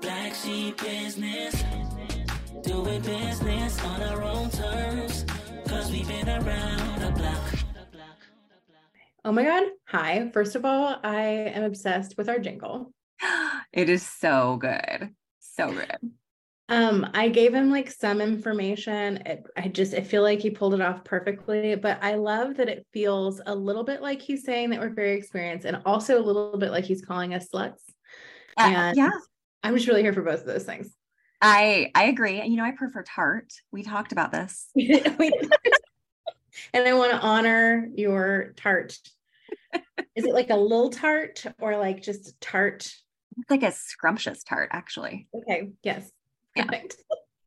[0.00, 1.64] Black sheep business,
[2.62, 5.24] doing business on our own terms,
[5.68, 7.56] cause we've been around the block.
[9.24, 9.64] Oh my God.
[9.88, 10.30] Hi.
[10.32, 12.92] First of all, I am obsessed with our jingle.
[13.72, 15.10] It is so good.
[15.40, 15.98] So good.
[16.68, 19.18] Um, I gave him like some information.
[19.26, 22.68] It, I just I feel like he pulled it off perfectly, but I love that
[22.68, 26.24] it feels a little bit like he's saying that we're very experienced and also a
[26.24, 27.82] little bit like he's calling us sluts.
[28.56, 29.10] Uh, And yeah,
[29.62, 30.94] I'm just really here for both of those things.
[31.42, 32.42] I I agree.
[32.42, 33.52] You know, I prefer tart.
[33.70, 34.70] We talked about this.
[36.72, 38.98] And I want to honor your tart.
[40.14, 42.90] Is it like a little tart or like just tart?
[43.38, 45.28] It's like a scrumptious tart, actually.
[45.34, 46.10] Okay, yes.
[46.54, 46.64] Yeah.
[46.64, 46.96] Perfect.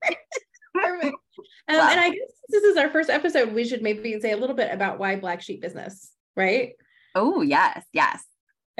[0.76, 1.05] Perfect.
[1.05, 1.89] Um, Wow.
[1.89, 3.53] And I guess this is our first episode.
[3.53, 6.73] We should maybe say a little bit about why Black Sheep Business, right?
[7.16, 8.23] Oh, yes, yes.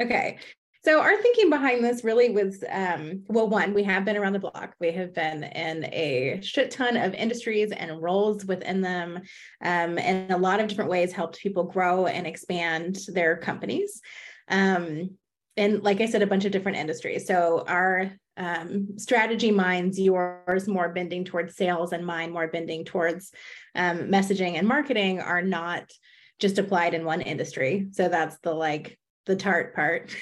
[0.00, 0.38] Okay.
[0.82, 4.38] So our thinking behind this really was, um, well, one, we have been around the
[4.38, 4.74] block.
[4.80, 9.20] We have been in a shit ton of industries and roles within them,
[9.62, 14.00] um, and a lot of different ways helped people grow and expand their companies.
[14.48, 15.10] Um,
[15.58, 17.26] and like I said, a bunch of different industries.
[17.26, 23.32] So our um, strategy minds, yours more bending towards sales, and mine more bending towards
[23.74, 25.90] um, messaging and marketing, are not
[26.38, 27.88] just applied in one industry.
[27.92, 28.98] So that's the like
[29.30, 30.14] the tart part.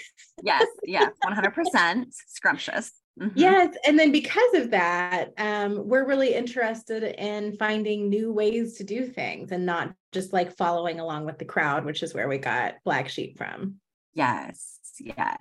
[0.43, 2.93] Yes, yes, 100% scrumptious.
[3.19, 3.33] Mhm.
[3.35, 3.75] Yes.
[3.87, 9.07] And then because of that, um, we're really interested in finding new ways to do
[9.07, 12.75] things and not just like following along with the crowd, which is where we got
[12.85, 13.77] Black Sheep from.
[14.15, 15.39] Yes, yes.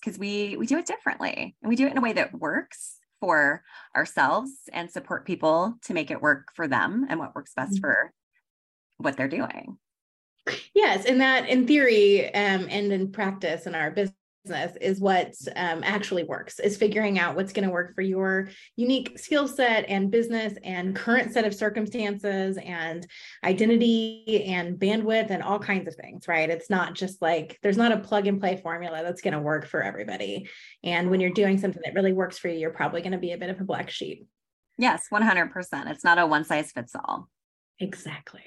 [0.00, 2.98] Because we we do it differently and we do it in a way that works
[3.20, 3.62] for
[3.96, 7.80] ourselves and support people to make it work for them and what works best Mhm.
[7.80, 8.12] for
[8.98, 9.78] what they're doing.
[10.74, 11.06] Yes.
[11.06, 14.14] And that in theory um, and in practice in our business
[14.80, 19.18] is what um, actually works is figuring out what's going to work for your unique
[19.18, 23.06] skill set and business and current set of circumstances and
[23.42, 27.90] identity and bandwidth and all kinds of things right it's not just like there's not
[27.90, 30.46] a plug and play formula that's going to work for everybody
[30.82, 33.32] and when you're doing something that really works for you you're probably going to be
[33.32, 34.26] a bit of a black sheep
[34.76, 35.90] Yes, 100%.
[35.90, 37.28] It's not a one size fits all.
[37.78, 38.42] Exactly.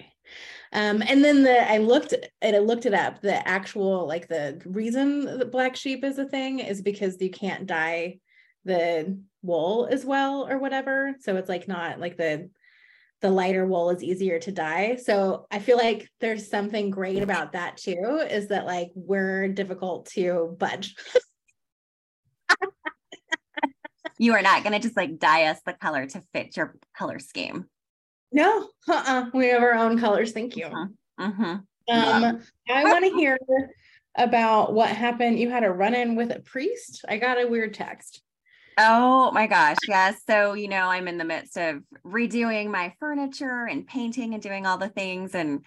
[0.74, 3.22] Um, and then the I looked and I looked it up.
[3.22, 7.66] The actual like the reason that black sheep is a thing is because you can't
[7.66, 8.20] dye
[8.66, 11.16] the wool as well or whatever.
[11.22, 12.50] So it's like not like the
[13.22, 14.98] the lighter wool is easier to dye.
[14.98, 20.08] So I feel like there's something great about that too, is that like we're difficult
[20.12, 20.96] to budge.
[24.20, 27.20] You are not going to just like dye us the color to fit your color
[27.20, 27.66] scheme.
[28.32, 29.30] No, uh-uh.
[29.34, 30.32] we have our own colors.
[30.32, 30.66] Thank you.
[30.66, 30.94] Mhm.
[31.20, 31.56] hmm
[31.90, 33.38] Um, I want to hear
[34.16, 35.40] about what happened.
[35.40, 37.06] You had a run-in with a priest.
[37.08, 38.22] I got a weird text.
[38.78, 39.78] Oh my gosh.
[39.88, 40.22] Yes.
[40.28, 44.66] So, you know, I'm in the midst of redoing my furniture and painting and doing
[44.66, 45.34] all the things.
[45.34, 45.66] And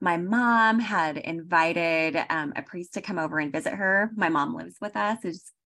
[0.00, 4.10] my mom had invited um, a priest to come over and visit her.
[4.16, 5.18] My mom lives with us,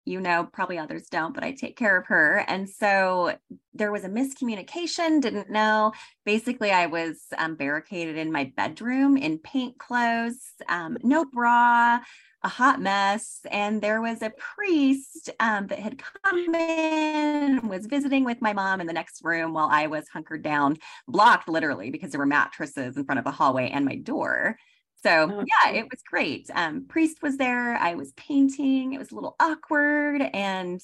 [0.08, 2.44] you know, probably others don't, but I take care of her.
[2.48, 3.36] And so
[3.74, 5.92] there was a miscommunication, didn't know.
[6.24, 12.00] Basically, I was um, barricaded in my bedroom in paint clothes, um, no bra,
[12.44, 18.24] a hot mess and there was a priest um, that had come in was visiting
[18.24, 20.76] with my mom in the next room while i was hunkered down
[21.08, 24.56] blocked literally because there were mattresses in front of the hallway and my door
[25.02, 29.12] so Oh, yeah it was great um, priest was there i was painting it was
[29.12, 30.80] a little awkward and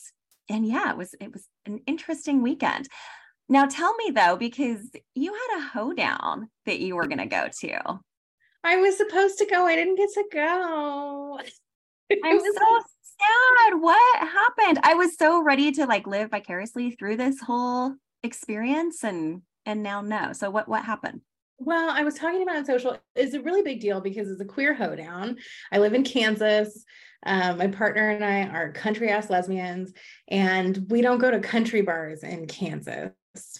[0.48, 2.88] and yeah it was it was an interesting weekend
[3.48, 7.48] now tell me though because you had a hoedown that you were going to go
[7.60, 8.00] to
[8.64, 9.66] I was supposed to go.
[9.66, 11.38] I didn't get to go.
[12.24, 13.80] I'm so sad.
[13.80, 14.80] What happened?
[14.82, 20.00] I was so ready to like live vicariously through this whole experience and and now
[20.00, 20.32] no.
[20.32, 21.20] So what what happened?
[21.58, 22.98] Well, I was talking about on social.
[23.14, 25.36] It's a really big deal because it's a queer hoedown.
[25.70, 26.84] I live in Kansas.
[27.26, 29.92] Um, my partner and I are country ass lesbians,
[30.28, 33.12] and we don't go to country bars in Kansas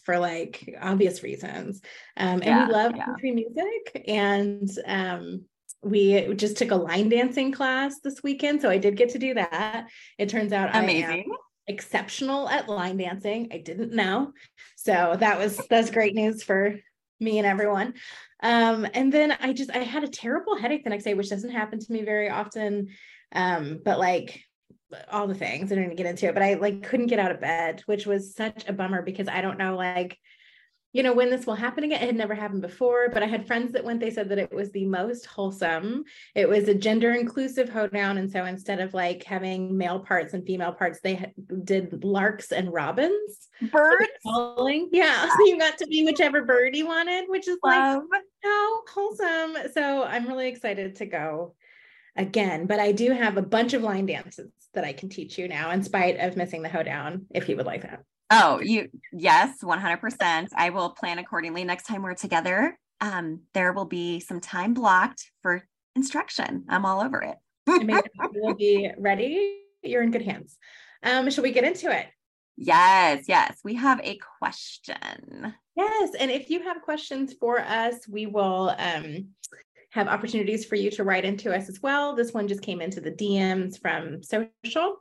[0.04, 1.80] for like obvious reasons.
[2.16, 3.04] Um, and Yeah, we love yeah.
[3.06, 5.44] country music, and um,
[5.82, 8.60] we just took a line dancing class this weekend.
[8.60, 9.86] So I did get to do that.
[10.18, 11.32] It turns out I am Amazing.
[11.66, 13.48] exceptional at line dancing.
[13.52, 14.32] I didn't know.
[14.76, 16.74] So that was that's great news for
[17.24, 17.94] me and everyone.
[18.42, 21.50] Um, and then I just I had a terrible headache the next day, which doesn't
[21.50, 22.88] happen to me very often.
[23.32, 24.44] Um, but like
[25.10, 27.40] all the things, I didn't get into it, but I like couldn't get out of
[27.40, 30.18] bed, which was such a bummer because I don't know like
[30.94, 32.00] you know, when this will happen again.
[32.00, 34.54] It had never happened before, but I had friends that went, they said that it
[34.54, 36.04] was the most wholesome.
[36.36, 38.16] It was a gender inclusive hoedown.
[38.18, 41.32] And so instead of like having male parts and female parts, they
[41.64, 43.48] did larks and robins.
[43.72, 44.06] Birds?
[44.22, 44.88] Calling.
[44.92, 45.28] Yeah.
[45.28, 48.04] So you got to be whichever bird you wanted, which is Love.
[48.12, 49.72] like so wholesome.
[49.72, 51.56] So I'm really excited to go
[52.14, 55.48] again, but I do have a bunch of line dances that I can teach you
[55.48, 58.04] now in spite of missing the hoedown if you would like that.
[58.30, 60.48] Oh, you yes, 100%.
[60.56, 62.78] I will plan accordingly next time we're together.
[63.00, 65.62] Um, there will be some time blocked for
[65.94, 66.64] instruction.
[66.68, 67.36] I'm all over it.
[68.34, 69.60] we'll be ready.
[69.82, 70.56] You're in good hands.
[71.02, 72.06] Um, shall we get into it?
[72.56, 73.58] Yes, yes.
[73.64, 75.54] We have a question.
[75.76, 76.10] Yes.
[76.18, 79.28] And if you have questions for us, we will um,
[79.90, 82.14] have opportunities for you to write into us as well.
[82.14, 84.96] This one just came into the DMs from social.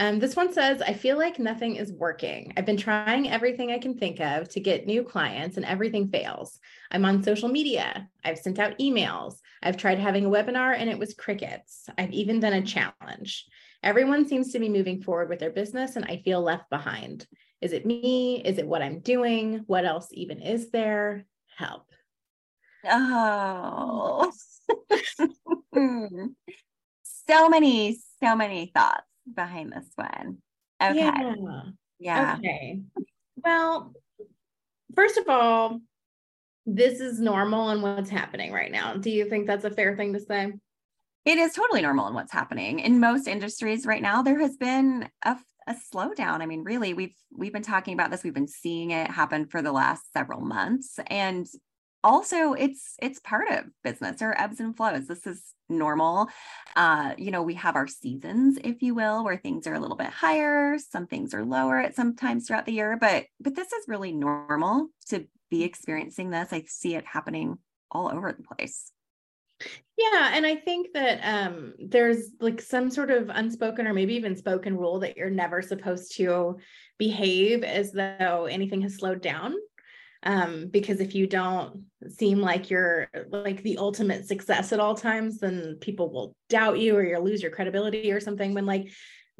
[0.00, 2.54] Um, this one says, I feel like nothing is working.
[2.56, 6.58] I've been trying everything I can think of to get new clients and everything fails.
[6.90, 8.08] I'm on social media.
[8.24, 9.34] I've sent out emails.
[9.62, 11.84] I've tried having a webinar and it was crickets.
[11.98, 13.44] I've even done a challenge.
[13.82, 17.26] Everyone seems to be moving forward with their business and I feel left behind.
[17.60, 18.40] Is it me?
[18.42, 19.64] Is it what I'm doing?
[19.66, 21.26] What else even is there?
[21.58, 21.84] Help.
[22.86, 24.32] Oh,
[27.04, 29.04] so many, so many thoughts
[29.34, 30.38] behind this one.
[30.82, 30.96] Okay.
[30.96, 31.62] Yeah.
[31.98, 32.36] yeah.
[32.38, 32.80] Okay.
[33.36, 33.92] Well,
[34.94, 35.80] first of all,
[36.66, 38.94] this is normal and what's happening right now.
[38.94, 40.52] Do you think that's a fair thing to say?
[41.24, 44.22] It is totally normal in what's happening in most industries right now.
[44.22, 45.36] There has been a,
[45.66, 46.40] a slowdown.
[46.40, 48.24] I mean, really, we've we've been talking about this.
[48.24, 51.46] We've been seeing it happen for the last several months, and
[52.02, 56.28] also it's it's part of business or ebbs and flows this is normal.
[56.76, 59.96] Uh you know we have our seasons if you will where things are a little
[59.96, 63.72] bit higher some things are lower at some times throughout the year but but this
[63.72, 66.52] is really normal to be experiencing this.
[66.52, 67.58] I see it happening
[67.90, 68.92] all over the place.
[69.98, 74.34] Yeah, and I think that um, there's like some sort of unspoken or maybe even
[74.34, 76.56] spoken rule that you're never supposed to
[76.98, 79.54] behave as though anything has slowed down
[80.22, 85.38] um, because if you don't seem like you're like the ultimate success at all times
[85.38, 88.90] then people will doubt you or you'll lose your credibility or something when like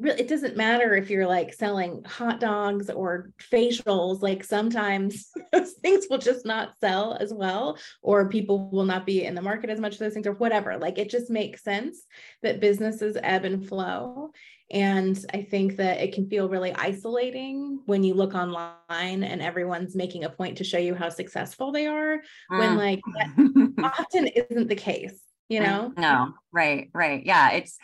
[0.01, 5.73] really it doesn't matter if you're like selling hot dogs or facials like sometimes those
[5.83, 9.69] things will just not sell as well or people will not be in the market
[9.69, 10.77] as much those things or whatever.
[10.77, 12.05] Like it just makes sense
[12.41, 14.31] that businesses ebb and flow
[14.71, 19.95] and I think that it can feel really isolating when you look online and everyone's
[19.95, 22.77] making a point to show you how successful they are, when mm.
[22.77, 25.19] like that often isn't the case,
[25.49, 25.93] you know?
[25.97, 27.25] No, right, right.
[27.25, 27.51] Yeah.
[27.51, 27.77] It's,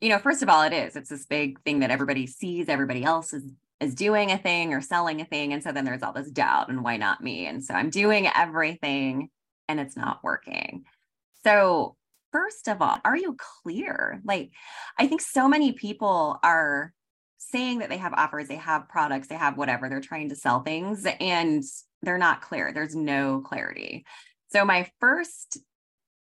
[0.00, 0.96] you know, first of all, it is.
[0.96, 3.44] It's this big thing that everybody sees, everybody else is
[3.80, 5.52] is doing a thing or selling a thing.
[5.52, 7.46] And so then there's all this doubt and why not me?
[7.46, 9.28] And so I'm doing everything
[9.68, 10.84] and it's not working.
[11.44, 11.96] So
[12.34, 14.20] first of all, are you clear?
[14.24, 14.50] Like,
[14.98, 16.92] I think so many people are
[17.38, 20.60] saying that they have offers, they have products, they have whatever, they're trying to sell
[20.60, 21.62] things and
[22.02, 22.72] they're not clear.
[22.72, 24.04] There's no clarity.
[24.48, 25.58] So, my first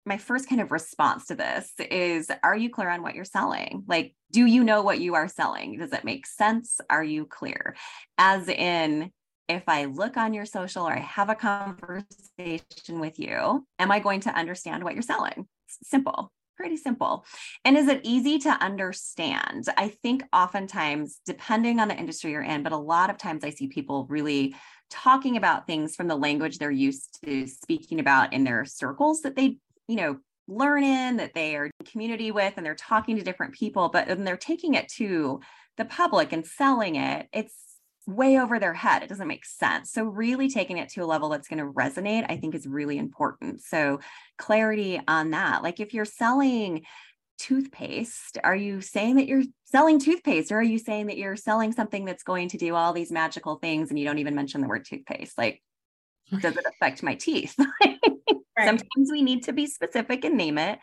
[0.06, 3.84] my first kind of response to this is are you clear on what you're selling
[3.86, 7.76] like do you know what you are selling does it make sense are you clear
[8.18, 9.12] as in
[9.50, 14.00] if I look on your social or I have a conversation with you, am I
[14.00, 15.48] going to understand what you're selling?
[15.84, 17.26] Simple pretty simple.
[17.64, 19.64] And is it easy to understand?
[19.78, 23.50] I think oftentimes, depending on the industry you're in, but a lot of times I
[23.50, 24.54] see people really
[24.90, 29.38] talking about things from the language they're used to speaking about in their circles that
[29.38, 30.18] they, you know,
[30.50, 34.26] learn in, that they are community with, and they're talking to different people, but then
[34.26, 35.40] they're taking it to
[35.78, 37.28] the public and selling it.
[37.32, 37.56] It's
[38.10, 39.04] way over their head.
[39.04, 39.92] It doesn't make sense.
[39.92, 42.98] So, really taking it to a level that's going to resonate, I think is really
[42.98, 43.62] important.
[43.62, 44.00] So,
[44.38, 45.64] clarity on that.
[45.64, 46.84] Like, if you're selling
[47.38, 51.72] toothpaste, are you saying that you're selling toothpaste or are you saying that you're selling
[51.72, 54.68] something that's going to do all these magical things and you don't even mention the
[54.68, 55.38] word toothpaste?
[55.38, 55.62] Like,
[56.42, 57.56] does it affect my teeth?
[57.84, 58.00] right.
[58.58, 60.80] Sometimes we need to be specific and name it.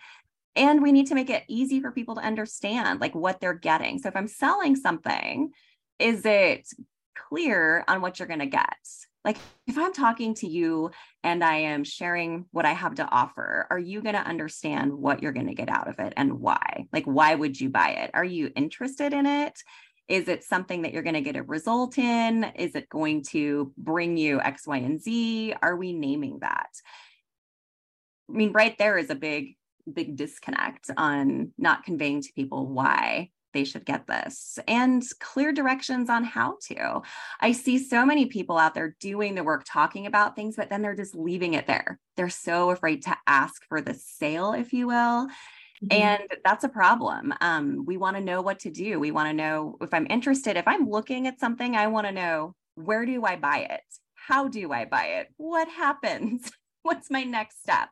[0.57, 3.99] And we need to make it easy for people to understand like what they're getting.
[3.99, 5.51] So if I'm selling something,
[5.99, 6.67] is it
[7.29, 8.77] clear on what you're going to get.
[9.25, 10.93] Like if I'm talking to you
[11.25, 15.21] and I am sharing what I have to offer, are you going to understand what
[15.21, 16.87] you're going to get out of it and why?
[16.93, 18.13] Like, why would you buy it?
[18.15, 19.61] Are you interested in it?
[20.09, 22.45] Is it something that you're going to get a result in?
[22.55, 25.55] Is it going to bring you X, Y, and Z?
[25.61, 26.71] Are we naming that?
[28.29, 29.57] I mean, right there is a big,
[29.93, 36.11] big disconnect on not conveying to people why they should get this and clear directions
[36.11, 37.01] on how to.
[37.41, 40.83] I see so many people out there doing the work, talking about things, but then
[40.83, 41.99] they're just leaving it there.
[42.19, 45.29] They're so afraid to ask for the sale, if you will.
[45.83, 45.89] Mm-hmm.
[45.91, 47.33] And that's a problem.
[47.41, 49.01] Um, we want to know what to do.
[49.01, 52.13] We want to know if I'm interested, if I'm looking at something, I want to
[52.13, 53.81] know where do I buy it?
[54.15, 55.29] How do I buy it?
[55.39, 56.51] What happens?
[56.83, 57.89] What's my next step?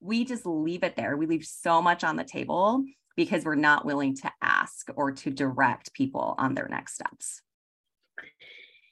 [0.00, 1.18] We just leave it there.
[1.18, 2.82] We leave so much on the table
[3.16, 7.42] because we're not willing to ask or to direct people on their next steps.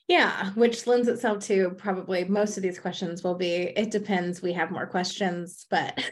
[0.09, 4.43] Yeah, which lends itself to probably most of these questions will be it depends.
[4.43, 6.03] We have more questions, but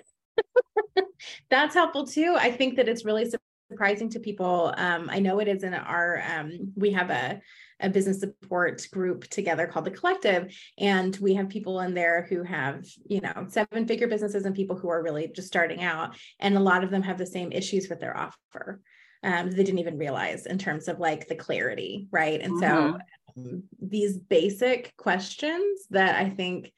[1.51, 2.37] that's helpful too.
[2.39, 3.29] I think that it's really
[3.71, 4.73] surprising to people.
[4.77, 7.41] Um, I know it is in our, um, we have a,
[7.81, 12.43] a business support group together called the collective and we have people in there who
[12.43, 16.57] have you know seven figure businesses and people who are really just starting out and
[16.57, 18.81] a lot of them have the same issues with their offer
[19.25, 22.97] um, they didn't even realize in terms of like the clarity right and mm-hmm.
[22.97, 22.99] so
[23.37, 26.73] um, these basic questions that i think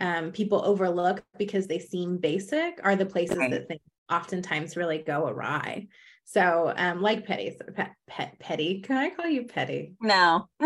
[0.00, 3.50] um, people overlook because they seem basic are the places right.
[3.50, 3.80] that things
[4.10, 5.86] oftentimes really go awry.
[6.32, 9.94] So, um, like Petty, pet, pet, Petty, can I call you Petty?
[10.00, 10.48] No.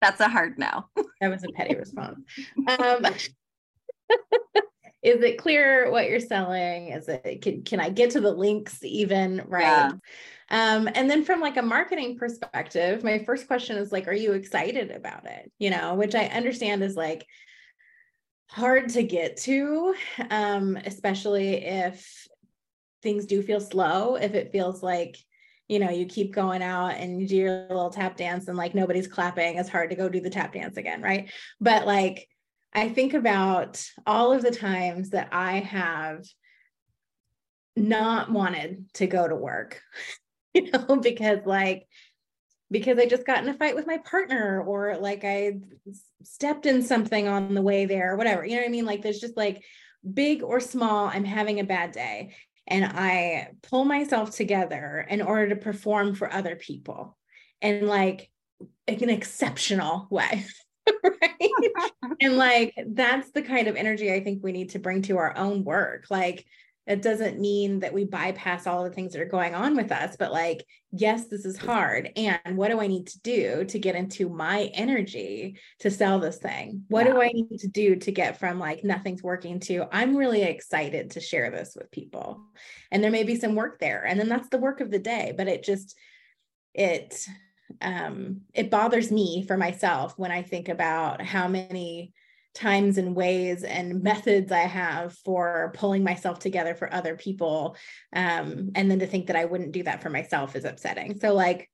[0.00, 0.86] That's a hard no.
[1.20, 2.20] that was a petty response.
[2.78, 3.04] Um,
[5.02, 6.88] is it clear what you're selling?
[6.88, 9.62] Is it can, can I get to the links even right?
[9.62, 9.90] Yeah.
[10.50, 14.32] Um, and then from like a marketing perspective, my first question is like, are you
[14.32, 15.50] excited about it?
[15.58, 17.26] You know, which I understand is like
[18.50, 19.94] hard to get to,
[20.30, 22.26] um, especially if
[23.02, 25.16] things do feel slow, if it feels like,
[25.68, 28.74] you know, you keep going out and you do your little tap dance and like
[28.74, 31.30] nobody's clapping, it's hard to go do the tap dance again, right?
[31.60, 32.26] But like,
[32.72, 36.24] I think about all of the times that I have
[37.76, 39.80] not wanted to go to work
[40.54, 41.86] you know, because like,
[42.70, 45.58] because I just got in a fight with my partner or like I
[46.22, 48.44] stepped in something on the way there or whatever.
[48.44, 48.84] You know what I mean?
[48.84, 49.64] Like there's just like
[50.12, 52.34] big or small, I'm having a bad day.
[52.66, 57.16] And I pull myself together in order to perform for other people
[57.62, 58.30] and like
[58.86, 60.44] in an exceptional way.
[61.02, 61.50] right.
[62.20, 65.36] and like that's the kind of energy I think we need to bring to our
[65.36, 66.06] own work.
[66.10, 66.44] Like
[66.88, 70.16] it doesn't mean that we bypass all the things that are going on with us
[70.18, 72.10] but like yes this is hard.
[72.16, 76.38] And what do i need to do to get into my energy to sell this
[76.38, 76.84] thing?
[76.88, 77.12] What yeah.
[77.12, 81.10] do i need to do to get from like nothing's working to i'm really excited
[81.10, 82.40] to share this with people.
[82.90, 85.34] And there may be some work there and then that's the work of the day
[85.36, 85.94] but it just
[86.74, 87.26] it
[87.82, 92.14] um it bothers me for myself when i think about how many
[92.54, 97.76] times and ways and methods I have for pulling myself together for other people.
[98.12, 101.18] Um, and then to think that I wouldn't do that for myself is upsetting.
[101.18, 101.70] So, like,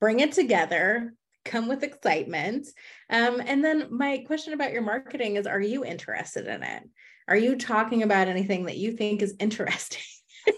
[0.00, 1.14] bring it together,
[1.44, 2.68] come with excitement.
[3.10, 6.82] Um, and then, my question about your marketing is Are you interested in it?
[7.28, 10.02] Are you talking about anything that you think is interesting?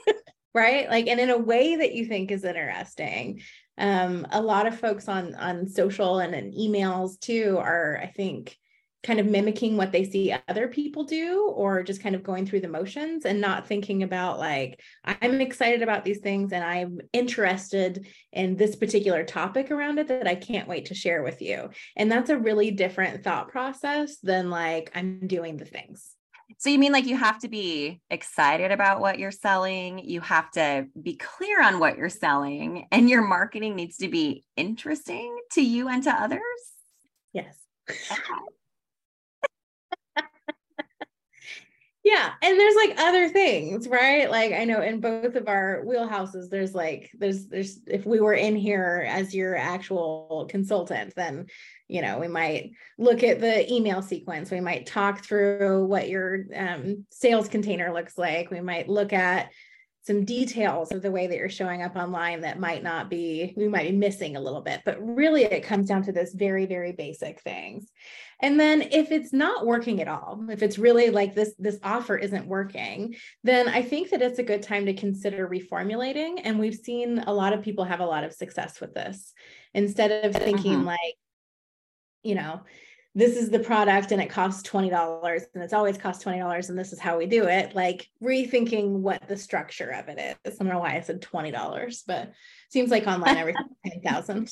[0.54, 3.40] right like and in a way that you think is interesting
[3.76, 8.56] um, a lot of folks on on social and in emails too are i think
[9.04, 12.60] kind of mimicking what they see other people do or just kind of going through
[12.60, 18.06] the motions and not thinking about like i'm excited about these things and i'm interested
[18.32, 21.68] in this particular topic around it that i can't wait to share with you.
[21.96, 26.10] And that's a really different thought process than like i'm doing the things.
[26.58, 30.50] So you mean like you have to be excited about what you're selling you have
[30.52, 35.62] to be clear on what you're selling and your marketing needs to be interesting to
[35.62, 36.40] you and to others?
[37.32, 37.56] Yes
[42.04, 44.30] yeah and there's like other things right?
[44.30, 48.34] Like i know in both of our wheelhouses there's like there's there's if we were
[48.34, 51.46] in here as your actual consultant then
[51.88, 54.50] you know we might look at the email sequence.
[54.50, 58.50] We might talk through what your um, sales container looks like.
[58.50, 59.50] We might look at
[60.04, 63.68] some details of the way that you're showing up online that might not be we
[63.68, 66.92] might be missing a little bit but really it comes down to this very very
[66.92, 67.90] basic things.
[68.40, 72.16] And then if it's not working at all if it's really like this this offer
[72.16, 76.40] isn't working then i think that it's a good time to consider reformulating.
[76.44, 79.32] And we've seen a lot of people have a lot of success with this.
[79.72, 80.86] Instead of thinking mm-hmm.
[80.86, 81.14] like
[82.22, 82.60] you know
[83.14, 86.92] this is the product and it costs $20 and it's always cost $20 and this
[86.92, 87.74] is how we do it.
[87.74, 90.54] Like rethinking what the structure of it is.
[90.60, 92.32] I don't know why i said $20 but
[92.70, 93.68] seems like online everything
[94.02, 94.50] 10000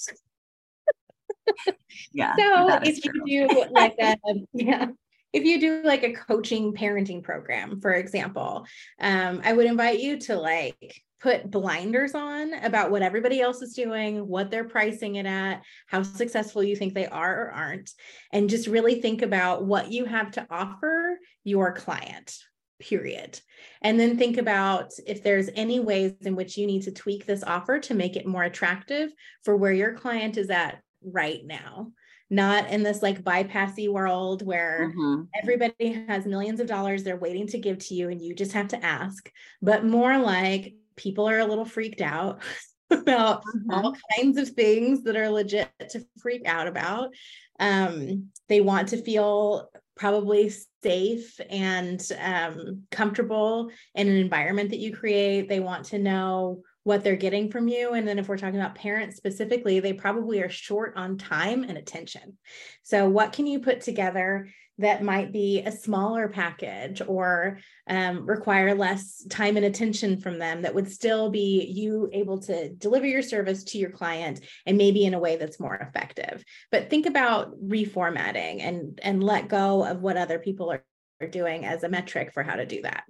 [2.13, 4.17] yeah so if you do like a
[4.53, 4.87] yeah
[5.33, 8.67] if you do like a coaching parenting program, for example,
[9.01, 13.75] um, I would invite you to like put blinders on about what everybody else is
[13.75, 17.91] doing, what they're pricing it at, how successful you think they are or aren't,
[18.33, 22.37] and just really think about what you have to offer your client.
[22.81, 23.39] Period.
[23.83, 27.45] And then think about if there's any ways in which you need to tweak this
[27.45, 29.13] offer to make it more attractive
[29.45, 31.93] for where your client is at right now
[32.31, 35.25] not in this like bypassy world where mm-hmm.
[35.43, 38.69] everybody has millions of dollars they're waiting to give to you and you just have
[38.69, 42.41] to ask, but more like people are a little freaked out
[42.91, 43.71] about mm-hmm.
[43.71, 47.11] all kinds of things that are legit to freak out about.
[47.59, 54.95] Um, they want to feel probably safe and um, comfortable in an environment that you
[54.95, 55.49] create.
[55.49, 57.93] They want to know what they're getting from you.
[57.93, 61.79] And then if we're talking about parents specifically, they probably are short on time and
[61.79, 62.37] attention.
[62.83, 64.49] So, what can you put together
[64.83, 67.59] that might be a smaller package or
[67.89, 72.69] um, require less time and attention from them that would still be you able to
[72.75, 76.91] deliver your service to your client and maybe in a way that's more effective but
[76.91, 80.85] think about reformatting and and let go of what other people are,
[81.21, 83.05] are doing as a metric for how to do that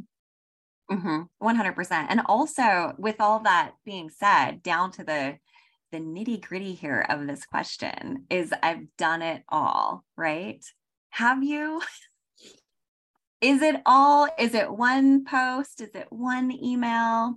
[0.91, 2.07] Mm-hmm, 100%.
[2.11, 5.38] And also, with all that being said, down to the
[5.93, 10.64] the nitty gritty here of this question is I've done it all, right?
[11.12, 11.81] Have you?
[13.42, 14.28] is it all?
[14.38, 15.83] Is it one post?
[15.83, 17.35] Is it one email?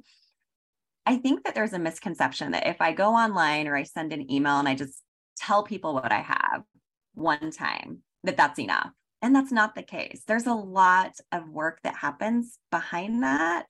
[1.05, 4.31] I think that there's a misconception that if I go online or I send an
[4.31, 5.03] email and I just
[5.37, 6.63] tell people what I have
[7.13, 8.91] one time, that that's enough.
[9.21, 10.23] And that's not the case.
[10.25, 13.67] There's a lot of work that happens behind that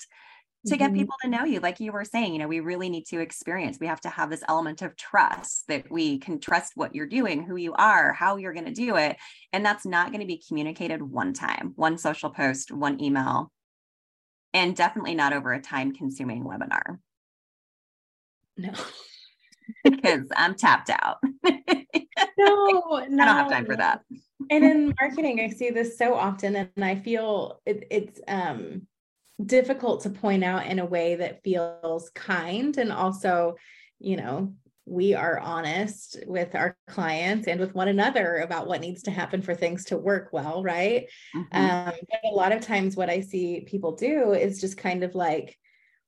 [0.66, 0.84] to mm-hmm.
[0.84, 1.60] get people to know you.
[1.60, 4.30] Like you were saying, you know, we really need to experience, we have to have
[4.30, 8.38] this element of trust that we can trust what you're doing, who you are, how
[8.38, 9.18] you're going to do it.
[9.54, 13.52] And that's not going to be communicated one time, one social post, one email,
[14.54, 17.00] and definitely not over a time consuming webinar.
[18.58, 18.72] No.
[19.84, 21.18] because I'm tapped out.
[21.44, 21.52] no,
[22.38, 22.94] no.
[22.98, 24.02] I don't have time for that
[24.50, 28.82] and in marketing i see this so often and i feel it, it's um
[29.44, 33.56] difficult to point out in a way that feels kind and also
[34.00, 34.54] you know
[34.86, 39.42] we are honest with our clients and with one another about what needs to happen
[39.42, 41.58] for things to work well right mm-hmm.
[41.58, 45.16] um, but a lot of times what i see people do is just kind of
[45.16, 45.58] like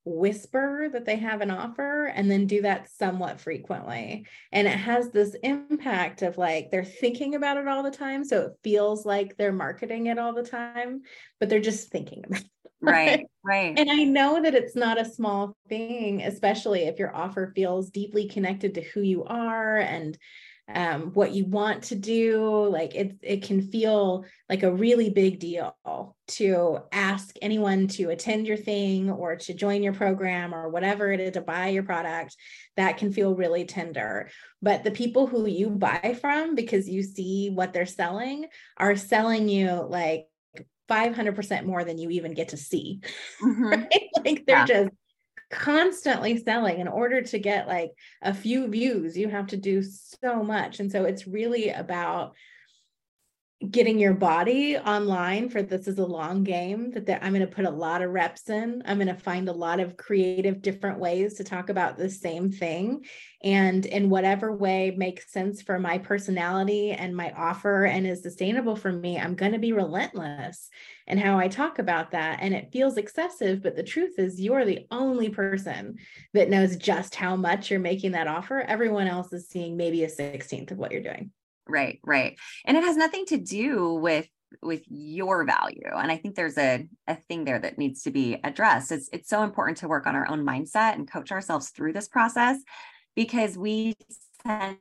[0.07, 4.25] whisper that they have an offer and then do that somewhat frequently.
[4.51, 8.23] And it has this impact of like they're thinking about it all the time.
[8.23, 11.01] So it feels like they're marketing it all the time,
[11.39, 12.49] but they're just thinking about it.
[12.81, 13.77] Right, right.
[13.77, 18.27] And I know that it's not a small thing, especially if your offer feels deeply
[18.27, 20.15] connected to who you are and
[20.69, 22.67] um, what you want to do.
[22.67, 25.75] Like it, it can feel like a really big deal
[26.27, 31.19] to ask anyone to attend your thing or to join your program or whatever it
[31.19, 32.35] is to buy your product.
[32.75, 34.29] That can feel really tender.
[34.61, 38.45] But the people who you buy from because you see what they're selling
[38.77, 40.27] are selling you like
[40.89, 43.01] 500% more than you even get to see.
[43.41, 43.63] Mm-hmm.
[43.67, 44.09] Right?
[44.23, 44.65] Like they're yeah.
[44.65, 44.89] just
[45.49, 50.43] constantly selling in order to get like a few views you have to do so
[50.43, 52.33] much and so it's really about
[53.71, 57.55] getting your body online for this is a long game that, that i'm going to
[57.55, 58.83] put a lot of reps in.
[58.85, 62.51] I'm going to find a lot of creative different ways to talk about the same
[62.51, 63.05] thing.
[63.43, 68.75] And in whatever way makes sense for my personality and my offer and is sustainable
[68.75, 70.69] for me i'm going to be relentless
[71.07, 72.39] in how i talk about that.
[72.41, 75.95] And it feels excessive but the truth is you're the only person
[76.33, 78.59] that knows just how much you're making that offer.
[78.59, 81.31] Everyone else is seeing maybe a 16th of what you're doing
[81.69, 82.37] right right.
[82.65, 84.27] And it has nothing to do with
[84.61, 88.39] with your value and i think there's a, a thing there that needs to be
[88.45, 88.93] addressed.
[88.93, 92.07] It's, it's so important to work on our own mindset and coach ourselves through this
[92.07, 92.57] process
[93.15, 93.95] because we
[94.45, 94.77] tend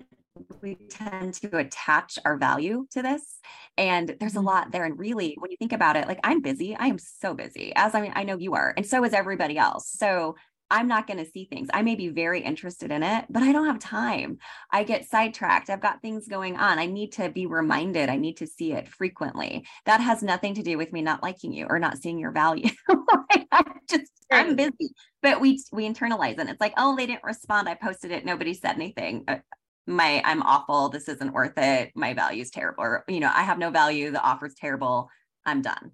[0.61, 3.39] we tend to attach our value to this
[3.79, 4.47] and there's a mm-hmm.
[4.47, 4.85] lot there.
[4.85, 7.95] And really when you think about it like i'm busy i am so busy as
[7.95, 9.91] i mean i know you are and so is everybody else.
[9.91, 10.37] So
[10.71, 11.69] I'm not going to see things.
[11.73, 14.39] I may be very interested in it, but I don't have time.
[14.71, 15.71] I get sidetracked.
[15.71, 16.79] I've got things going on.
[16.79, 18.09] I need to be reminded.
[18.09, 19.65] I need to see it frequently.
[19.85, 22.71] That has nothing to do with me not liking you or not seeing your value.
[23.53, 24.93] I'm just I'm busy.
[25.23, 26.49] But we we internalize it.
[26.49, 27.69] It's like, oh, they didn't respond.
[27.69, 28.25] I posted it.
[28.25, 29.25] Nobody said anything.
[29.29, 29.39] Uh,
[29.87, 30.89] my I'm awful.
[30.89, 31.93] This isn't worth it.
[31.95, 32.83] My value is terrible.
[32.83, 34.11] Or, you know, I have no value.
[34.11, 35.11] The offer's terrible.
[35.45, 35.93] I'm done.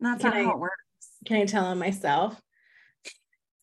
[0.00, 0.74] That's can not I, how it works.
[1.26, 2.40] Can I tell them myself?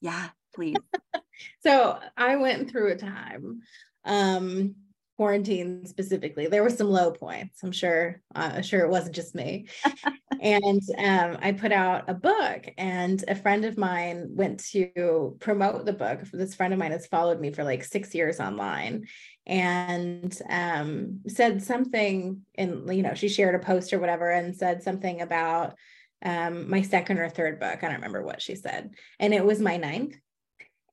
[0.01, 0.75] Yeah, please.
[1.61, 3.61] so I went through a time
[4.05, 4.75] um,
[5.17, 6.47] quarantine specifically.
[6.47, 7.63] There were some low points.
[7.63, 8.21] I'm sure.
[8.35, 9.67] Uh, sure it wasn't just me.
[10.41, 15.85] and um, I put out a book, and a friend of mine went to promote
[15.85, 16.21] the book.
[16.31, 19.07] This friend of mine has followed me for like six years online,
[19.47, 22.41] and um, said something.
[22.55, 25.75] And you know, she shared a post or whatever, and said something about
[26.23, 27.83] um, my second or third book.
[27.83, 30.15] I don't remember what she said, and it was my ninth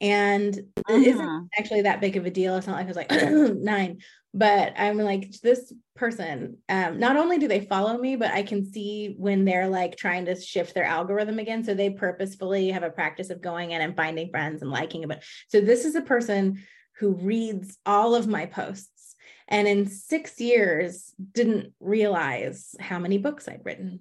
[0.01, 0.99] and uh-huh.
[0.99, 1.45] it isn't uh-huh.
[1.57, 2.57] actually that big of a deal.
[2.57, 3.11] It's not like I was like
[3.57, 3.99] nine,
[4.33, 6.59] but I'm like this person.
[6.69, 10.27] Um, not only do they follow me, but I can see when they're like trying
[10.27, 11.65] to shift their algorithm again.
[11.65, 15.09] So they purposefully have a practice of going in and finding friends and liking it.
[15.09, 16.63] But so this is a person
[16.99, 19.17] who reads all of my posts
[19.49, 24.01] and in six years didn't realize how many books I'd written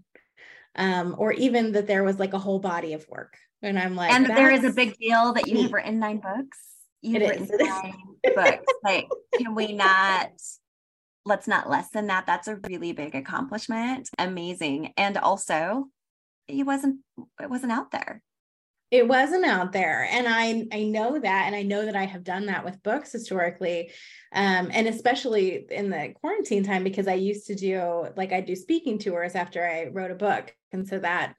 [0.76, 4.12] um, or even that there was like a whole body of work and I'm like,
[4.12, 6.60] and there is a big deal that you have written nine books.
[7.02, 7.96] You've written is, nine
[8.36, 8.66] books.
[8.84, 10.32] Like, can we not?
[11.26, 12.26] Let's not lessen that.
[12.26, 14.10] That's a really big accomplishment.
[14.20, 14.94] Amazing.
[14.98, 15.86] And also,
[16.50, 17.00] it wasn't.
[17.42, 18.22] It wasn't out there.
[18.94, 22.24] It wasn't out there, and I I know that, and I know that I have
[22.24, 23.90] done that with books historically,
[24.32, 28.56] um, and especially in the quarantine time because I used to do like I do
[28.56, 31.34] speaking tours after I wrote a book, and so that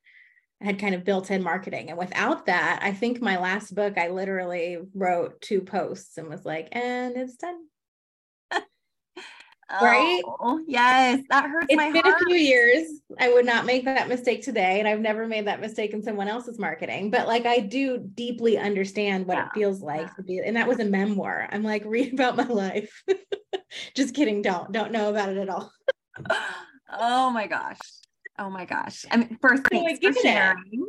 [0.60, 1.90] had kind of built in marketing.
[1.90, 6.44] And without that, I think my last book, I literally wrote two posts and was
[6.44, 7.66] like, and it's done.
[9.70, 10.22] Right?
[10.26, 12.88] Oh, yes, that hurts it's my been a few years.
[13.18, 16.28] I would not make that mistake today, and I've never made that mistake in someone
[16.28, 17.10] else's marketing.
[17.10, 19.46] But like, I do deeply understand what yeah.
[19.46, 20.14] it feels like yeah.
[20.16, 21.48] to be, and that was a memoir.
[21.50, 23.02] I'm like, read about my life.
[23.94, 24.42] Just kidding.
[24.42, 25.72] Don't don't know about it at all.
[26.90, 27.78] oh my gosh.
[28.38, 29.04] Oh my gosh.
[29.10, 30.86] I mean, first, thanks for sharing.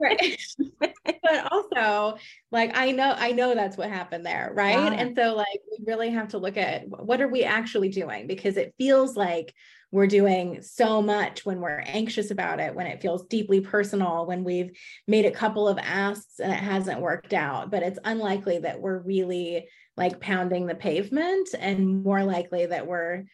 [0.00, 0.40] right.
[1.04, 2.18] but also,
[2.50, 4.52] like, I know, I know that's what happened there.
[4.54, 4.72] Right.
[4.72, 4.92] Yeah.
[4.92, 8.56] And so, like, we really have to look at what are we actually doing because
[8.56, 9.52] it feels like
[9.90, 14.44] we're doing so much when we're anxious about it, when it feels deeply personal, when
[14.44, 14.70] we've
[15.06, 17.70] made a couple of asks and it hasn't worked out.
[17.70, 23.24] But it's unlikely that we're really like pounding the pavement and more likely that we're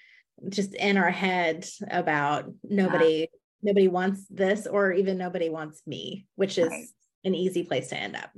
[0.49, 3.27] just in our head about nobody yeah.
[3.63, 6.87] nobody wants this or even nobody wants me which is right.
[7.25, 8.31] an easy place to end up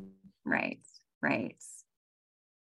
[0.45, 0.79] right
[1.23, 1.57] right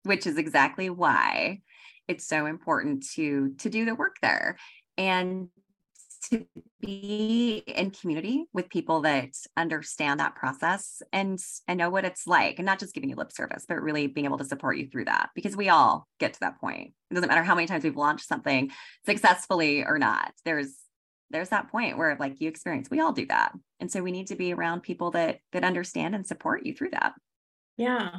[0.04, 1.62] which is exactly why
[2.08, 4.58] it's so important to to do the work there
[4.98, 5.50] and
[6.30, 6.46] to
[6.82, 12.60] be in community with people that understand that process and and know what it's like
[12.60, 15.06] and not just giving you lip service but really being able to support you through
[15.06, 16.94] that because we all get to that point.
[17.10, 18.72] It doesn't matter how many times we've launched something
[19.06, 20.76] successfully or not there's
[21.32, 23.54] there's that point where like you experience we all do that.
[23.80, 26.92] And so we need to be around people that that understand and support you through
[26.92, 27.14] that
[27.80, 28.10] yeah.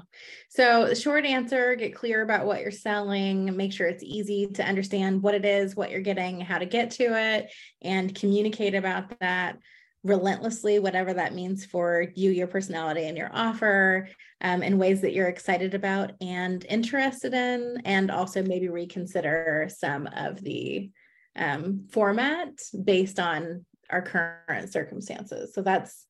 [0.48, 5.22] So, short answer get clear about what you're selling, make sure it's easy to understand
[5.22, 9.58] what it is, what you're getting, how to get to it, and communicate about that
[10.02, 14.08] relentlessly, whatever that means for you, your personality, and your offer
[14.40, 20.06] um, in ways that you're excited about and interested in, and also maybe reconsider some
[20.16, 20.90] of the
[21.36, 22.48] um, format
[22.82, 25.52] based on our current circumstances.
[25.52, 26.06] So, that's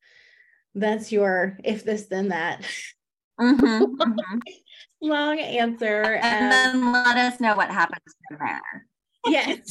[0.76, 2.64] that's your if this then that
[3.40, 4.38] Mm-hmm, mm-hmm.
[5.02, 6.02] Long answer.
[6.22, 8.86] And um, then let us know what happens from there.
[9.26, 9.58] Yes.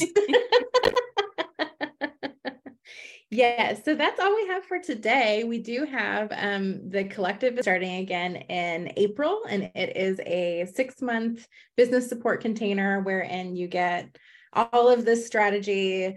[3.30, 3.84] yes.
[3.84, 5.44] So that's all we have for today.
[5.44, 11.00] We do have um, the collective starting again in April, and it is a six
[11.00, 14.16] month business support container wherein you get
[14.52, 16.16] all of this strategy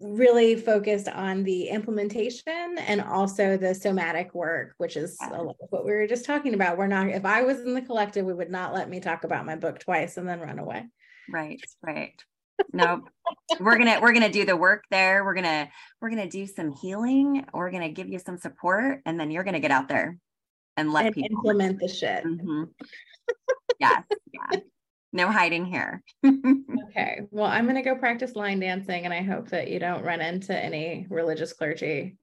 [0.00, 5.68] really focused on the implementation and also the somatic work, which is a lot of
[5.70, 6.76] what we were just talking about.
[6.76, 9.46] We're not, if I was in the collective, we would not let me talk about
[9.46, 10.84] my book twice and then run away.
[11.30, 12.12] Right, right.
[12.72, 13.02] No,
[13.58, 15.24] we're gonna we're gonna do the work there.
[15.24, 15.68] We're gonna
[16.00, 17.44] we're gonna do some healing.
[17.52, 20.18] We're gonna give you some support, and then you're gonna get out there
[20.76, 22.24] and let and people implement the shit.
[22.24, 22.64] Mm-hmm.
[23.80, 24.60] yes, yeah
[25.14, 26.02] no hiding here.
[26.26, 27.20] okay.
[27.30, 30.20] Well, I'm going to go practice line dancing and I hope that you don't run
[30.20, 32.16] into any religious clergy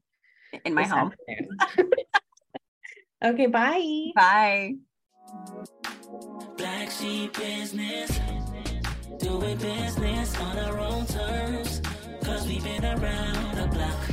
[0.65, 1.13] in my home.
[3.23, 3.47] okay.
[3.47, 4.11] Bye.
[4.13, 4.75] Bye.
[6.57, 8.19] Black sheep business.
[9.19, 11.81] Doing business on our own terms.
[12.23, 14.10] Cause we've been around the block.